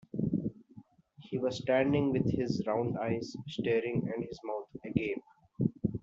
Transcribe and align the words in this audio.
He 1.19 1.37
was 1.37 1.59
standing 1.59 2.11
with 2.11 2.25
his 2.31 2.63
round 2.65 2.97
eyes 2.97 3.35
staring 3.47 4.09
and 4.11 4.23
his 4.25 4.39
mouth 4.43 4.67
agape. 4.83 5.21